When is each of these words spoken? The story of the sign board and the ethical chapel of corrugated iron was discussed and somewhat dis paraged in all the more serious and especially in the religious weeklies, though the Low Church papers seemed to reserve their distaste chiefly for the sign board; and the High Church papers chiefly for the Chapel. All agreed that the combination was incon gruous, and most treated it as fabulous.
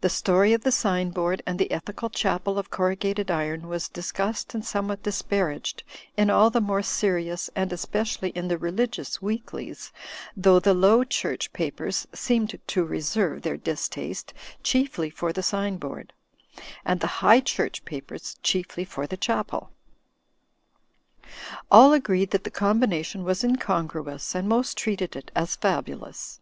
The 0.00 0.08
story 0.08 0.54
of 0.54 0.62
the 0.62 0.72
sign 0.72 1.10
board 1.10 1.42
and 1.44 1.58
the 1.58 1.70
ethical 1.70 2.08
chapel 2.08 2.58
of 2.58 2.70
corrugated 2.70 3.30
iron 3.30 3.68
was 3.68 3.90
discussed 3.90 4.54
and 4.54 4.64
somewhat 4.64 5.02
dis 5.02 5.20
paraged 5.20 5.82
in 6.16 6.30
all 6.30 6.48
the 6.48 6.62
more 6.62 6.80
serious 6.80 7.50
and 7.54 7.70
especially 7.70 8.30
in 8.30 8.48
the 8.48 8.56
religious 8.56 9.20
weeklies, 9.20 9.92
though 10.34 10.60
the 10.60 10.72
Low 10.72 11.04
Church 11.04 11.52
papers 11.52 12.06
seemed 12.14 12.58
to 12.68 12.84
reserve 12.86 13.42
their 13.42 13.58
distaste 13.58 14.32
chiefly 14.62 15.10
for 15.10 15.30
the 15.30 15.42
sign 15.42 15.76
board; 15.76 16.14
and 16.82 17.00
the 17.00 17.20
High 17.20 17.40
Church 17.40 17.84
papers 17.84 18.38
chiefly 18.42 18.86
for 18.86 19.06
the 19.06 19.18
Chapel. 19.18 19.70
All 21.70 21.92
agreed 21.92 22.30
that 22.30 22.44
the 22.44 22.50
combination 22.50 23.24
was 23.24 23.42
incon 23.42 23.88
gruous, 23.88 24.34
and 24.34 24.48
most 24.48 24.78
treated 24.78 25.14
it 25.14 25.30
as 25.36 25.54
fabulous. 25.56 26.40